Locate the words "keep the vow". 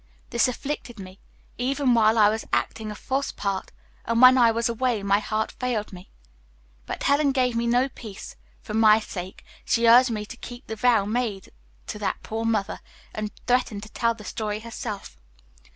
10.37-11.05